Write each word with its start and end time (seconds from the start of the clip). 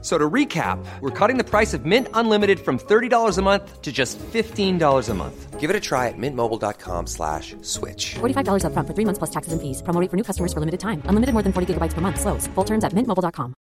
So 0.00 0.16
to 0.16 0.30
recap, 0.30 0.78
we're 1.00 1.10
cutting 1.10 1.38
the 1.38 1.44
price 1.44 1.74
of 1.74 1.84
Mint 1.84 2.06
Unlimited 2.14 2.60
from 2.60 2.78
$30 2.78 3.36
a 3.36 3.42
month 3.42 3.82
to 3.82 3.90
just 3.90 4.16
$15 4.18 5.08
a 5.08 5.14
month. 5.14 5.58
Give 5.58 5.70
it 5.70 5.74
a 5.74 5.80
try 5.80 6.06
at 6.06 6.14
mintmobile.com 6.16 7.08
slash 7.08 7.56
switch. 7.62 8.14
$45 8.20 8.62
upfront 8.62 8.86
for 8.86 8.94
three 8.94 9.04
months 9.04 9.18
plus 9.18 9.30
taxes 9.30 9.52
and 9.52 9.60
fees. 9.60 9.82
Promo 9.82 10.00
rate 10.00 10.08
for 10.08 10.16
new 10.16 10.22
customers 10.22 10.52
for 10.52 10.60
limited 10.60 10.78
time. 10.78 11.02
Unlimited 11.06 11.34
more 11.34 11.42
than 11.42 11.52
40 11.52 11.74
gigabytes 11.74 11.94
per 11.94 12.00
month. 12.00 12.20
Slows. 12.20 12.46
Full 12.54 12.64
terms 12.64 12.84
at 12.84 12.94
mintmobile.com. 12.94 13.54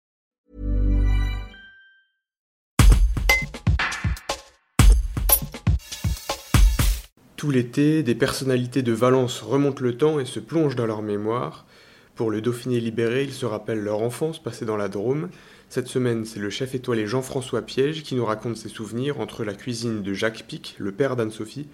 Tout 7.37 7.51
l'été, 7.51 8.02
des 8.02 8.15
personnalités 8.15 8.82
de 8.82 8.93
Valence 8.93 9.43
remontent 9.43 9.82
le 9.85 9.96
temps 9.98 10.19
et 10.19 10.24
se 10.24 10.41
plongent 10.41 10.77
dans 10.77 10.87
leur 10.87 11.02
mémoire. 11.02 11.66
Pour 12.15 12.30
le 12.30 12.41
Dauphiné 12.41 12.80
libéré, 12.80 13.24
ils 13.24 13.35
se 13.35 13.45
rappellent 13.45 13.82
leur 13.82 14.01
enfance 14.01 14.43
passée 14.43 14.65
dans 14.65 14.79
la 14.79 14.88
Drôme. 14.88 15.29
Cette 15.74 15.88
semaine, 15.88 16.24
c'est 16.24 16.38
le 16.38 16.51
chef 16.51 16.77
étoilé 16.77 17.05
Jean-François 17.05 17.60
Piège 17.60 18.05
qui 18.05 18.15
nous 18.15 18.24
raconte 18.24 18.55
ses 18.55 18.69
souvenirs 18.69 19.19
entre 19.19 19.42
la 19.42 19.55
cuisine 19.55 20.05
de 20.05 20.15
Jacques 20.15 20.45
Pic, 20.46 20.77
le 20.78 20.92
père 20.92 21.16
d'Anne-Sophie, 21.16 21.66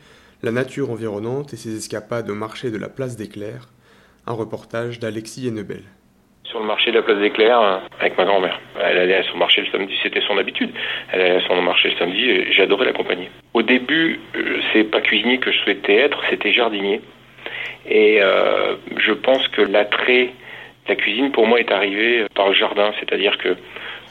la 0.42 0.52
nature 0.52 0.90
environnante 0.90 1.52
et 1.52 1.58
ses 1.58 1.76
escapades 1.76 2.30
au 2.30 2.34
marché 2.34 2.70
de 2.70 2.78
la 2.78 2.88
place 2.88 3.18
des 3.18 3.28
Clercs. 3.28 3.68
Un 4.26 4.32
reportage 4.32 5.00
d'Alexis 5.00 5.48
Hennebel. 5.48 5.82
sur 6.44 6.60
le 6.60 6.64
marché 6.64 6.92
de 6.92 6.96
la 6.96 7.02
place 7.02 7.18
des 7.18 7.28
Clercs 7.28 7.60
euh, 7.60 7.78
avec 8.00 8.16
ma 8.16 8.24
grand-mère. 8.24 8.58
Elle 8.82 8.96
allait 8.96 9.16
à 9.16 9.22
son 9.24 9.36
marché 9.36 9.60
le 9.60 9.66
samedi, 9.70 9.92
c'était 10.02 10.22
son 10.26 10.38
habitude. 10.38 10.70
Elle 11.12 11.20
allait 11.20 11.44
à 11.44 11.46
son 11.46 11.60
marché 11.60 11.90
le 11.90 11.96
samedi 11.98 12.54
j'adorais 12.54 12.86
l'accompagner. 12.86 13.28
Au 13.52 13.60
début, 13.60 14.18
euh, 14.34 14.60
c'est 14.72 14.84
pas 14.84 15.02
cuisinier 15.02 15.40
que 15.40 15.52
je 15.52 15.58
souhaitais 15.58 15.96
être, 15.96 16.22
c'était 16.30 16.54
jardinier. 16.54 17.02
Et 17.86 18.22
euh, 18.22 18.76
je 18.96 19.12
pense 19.12 19.46
que 19.48 19.60
l'attrait 19.60 20.32
la 20.88 20.96
cuisine 20.96 21.30
pour 21.30 21.46
moi 21.46 21.60
est 21.60 21.70
arrivé 21.70 22.24
par 22.34 22.48
le 22.48 22.54
jardin, 22.54 22.92
c'est-à-dire 22.98 23.38
que 23.38 23.56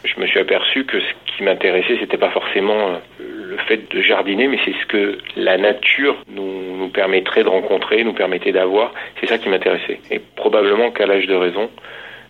je 0.06 0.20
me 0.20 0.28
suis 0.28 0.40
aperçu 0.40 0.86
que 0.86 1.00
ce 1.00 1.14
qui 1.26 1.44
m'intéressait, 1.44 1.98
c'était 2.00 2.18
pas 2.18 2.30
forcément 2.30 2.90
euh, 2.90 2.98
le 3.20 3.58
fait 3.58 3.92
de 3.92 4.02
jardiner, 4.02 4.48
mais 4.48 4.60
c'est 4.64 4.74
ce 4.74 4.86
que 4.86 5.18
la 5.36 5.58
nature 5.58 6.16
nous, 6.30 6.78
nous 6.78 6.90
permettrait 6.90 7.44
de 7.44 7.50
rencontrer, 7.50 8.04
nous 8.04 8.14
permettait 8.14 8.52
d'avoir. 8.52 8.94
C'est 9.20 9.28
ça 9.28 9.38
qui 9.38 9.50
m'intéressait. 9.50 10.00
Et 10.10 10.20
probablement 10.20 10.92
qu'à 10.92 11.06
l'âge 11.06 11.28
de 11.28 11.36
raison, 11.36 11.70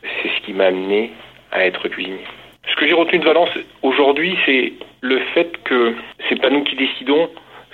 c'est 0.02 0.30
ce 0.30 0.42
qui 0.46 0.53
m'a 0.53 0.66
amené 0.66 1.12
à 1.52 1.66
être 1.66 1.88
cuisinier. 1.88 2.24
Ce 2.70 2.76
que 2.76 2.88
j'ai 2.88 2.94
retenu 2.94 3.20
de 3.20 3.26
Valence 3.26 3.50
aujourd'hui, 3.81 4.38
c'est 4.46 4.74
le 5.02 5.20
fait 5.34 5.52
que 5.64 5.94
c'est 6.28 6.40
pas 6.42 6.50
nous 6.50 6.64
qui 6.64 6.76
décidons, 6.76 7.30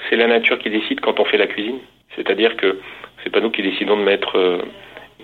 c'est 0.09 0.15
la 0.15 0.27
nature 0.27 0.59
qui 0.59 0.69
décide 0.69 0.99
quand 1.01 1.19
on 1.19 1.25
fait 1.25 1.37
la 1.37 1.47
cuisine. 1.47 1.79
C'est-à-dire 2.15 2.55
que 2.55 2.79
c'est 3.23 3.29
pas 3.29 3.41
nous 3.41 3.51
qui 3.51 3.61
décidons 3.61 3.97
de 3.97 4.03
mettre 4.03 4.37
euh, 4.37 4.61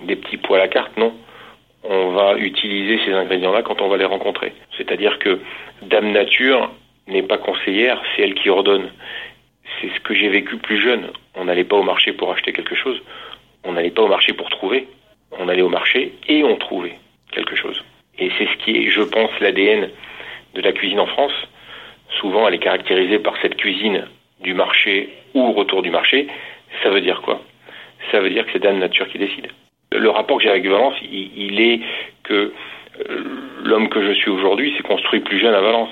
des 0.04 0.16
petits 0.16 0.38
pois 0.38 0.58
à 0.58 0.62
la 0.62 0.68
carte, 0.68 0.96
non. 0.98 1.14
On 1.84 2.12
va 2.12 2.38
utiliser 2.38 3.00
ces 3.06 3.14
ingrédients-là 3.14 3.64
quand 3.64 3.82
on 3.82 3.88
va 3.88 3.98
les 3.98 4.06
rencontrer. 4.06 4.54
C'est-à-dire 4.78 5.18
que 5.20 5.40
Dame 5.82 6.12
Nature 6.12 6.72
n'est 7.08 7.24
pas 7.24 7.38
conseillère, 7.38 8.02
c'est 8.16 8.22
elle 8.22 8.36
qui 8.36 8.50
ordonne. 8.50 8.92
C'est 9.80 9.90
ce 9.90 10.00
que 10.02 10.14
j'ai 10.14 10.30
vécu 10.30 10.58
plus 10.58 10.80
jeune. 10.80 11.10
On 11.36 11.46
n'allait 11.46 11.64
pas 11.64 11.78
au 11.78 11.84
marché 11.84 12.14
pour 12.14 12.32
acheter 12.32 12.54
quelque 12.54 12.76
chose. 12.76 13.02
On 13.64 13.74
n'allait 13.74 13.92
pas 13.92 14.04
au 14.04 14.08
marché 14.08 14.34
pour 14.34 14.50
trouver. 14.50 14.88
On 15.32 15.48
allait 15.48 15.62
au 15.62 15.70
marché 15.70 16.14
et 16.28 16.44
on 16.44 16.56
trouvait 16.58 16.98
quelque 17.32 17.56
chose. 17.56 17.84
Et 18.20 18.30
c'est 18.38 18.48
ce 18.48 18.58
qui 18.58 18.78
est, 18.78 18.92
je 18.92 19.02
pense, 19.02 19.32
l'ADN 19.40 19.90
de 20.54 20.62
la 20.62 20.74
cuisine 20.74 21.00
en 21.00 21.08
France. 21.08 21.34
Souvent, 22.20 22.48
elle 22.48 22.56
est 22.56 22.60
caractérisée 22.60 23.20
par 23.20 23.36
cette 23.42 23.56
cuisine 23.56 24.08
du 24.42 24.54
marché 24.54 25.10
ou 25.34 25.54
retour 25.54 25.82
du 25.82 25.90
marché. 25.90 26.28
Ça 26.84 26.90
veut 26.90 27.02
dire 27.02 27.22
quoi? 27.22 27.42
Ça 28.12 28.20
veut 28.20 28.30
dire 28.30 28.46
que 28.46 28.52
c'est 28.52 28.60
Dame 28.60 28.80
Nature 28.80 29.08
qui 29.08 29.18
décide. 29.18 29.48
Le 30.02 30.10
rapport 30.10 30.38
que 30.38 30.44
j'ai 30.44 30.50
avec 30.50 30.66
Valence, 30.66 30.96
il, 31.04 31.30
il 31.36 31.62
est 31.62 31.80
que 32.24 32.52
euh, 33.10 33.24
l'homme 33.64 33.88
que 33.90 34.02
je 34.02 34.14
suis 34.14 34.32
aujourd'hui 34.32 34.74
s'est 34.76 34.84
construit 34.84 35.20
plus 35.20 35.40
jeune 35.40 35.54
à 35.54 35.62
Valence. 35.62 35.92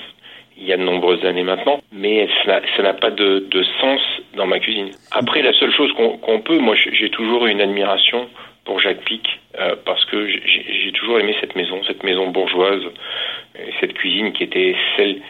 Il 0.58 0.66
y 0.66 0.74
a 0.74 0.78
de 0.78 0.84
nombreuses 0.84 1.24
années 1.26 1.44
maintenant, 1.44 1.80
mais 1.92 2.28
ça 2.46 2.82
n'a 2.82 2.94
pas 2.94 3.12
de, 3.12 3.48
sens 3.80 4.02
dans 4.36 4.48
ma 4.48 4.60
cuisine. 4.60 4.90
Après, 5.12 5.42
la 5.42 5.54
seule 5.54 5.72
chose 5.72 5.92
qu'on 5.94 6.42
peut, 6.42 6.58
moi 6.58 6.76
j'ai 6.76 7.10
toujours 7.10 7.46
une 7.46 7.62
admiration 7.62 8.28
pour 8.66 8.80
Jacques 8.80 9.06
Pic, 9.06 9.40
euh, 9.58 9.76
parce 9.86 10.04
que 10.06 10.28
j'ai 10.28 10.92
toujours 10.94 11.20
aimé 11.20 11.36
cette 11.40 11.56
maison, 11.56 11.82
cette 11.88 12.04
maison 12.04 12.28
bourgeoise, 12.28 12.84
et 13.56 13.72
cette 13.80 13.94
cuisine 13.94 14.34
qui 14.34 14.44
était 14.44 14.76
celle 14.98 15.22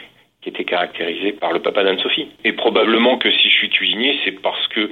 qui 0.42 0.50
était 0.50 0.64
caractérisée 0.64 1.34
par 1.34 1.52
le 1.52 1.60
papa 1.60 1.84
d'Anne-Sophie. 1.84 2.30
Et 2.46 2.54
probablement 2.54 3.18
que 3.18 3.30
si 3.30 3.50
je 3.50 3.54
suis 3.54 3.70
cuisinier, 3.70 4.18
c'est 4.24 4.42
parce 4.42 4.68
que 4.70 4.90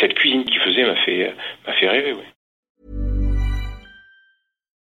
cette 0.00 0.14
cuisine 0.14 0.44
qu'il 0.44 0.60
faisait 0.60 0.84
m'a 0.84 0.94
fait, 0.96 1.34
fait 1.80 1.88
rêver. 1.88 2.14